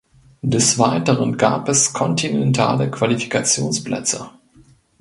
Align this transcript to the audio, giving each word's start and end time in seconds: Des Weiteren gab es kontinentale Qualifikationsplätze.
Des 0.41 0.79
Weiteren 0.79 1.37
gab 1.37 1.69
es 1.69 1.93
kontinentale 1.93 2.89
Qualifikationsplätze. 2.89 4.31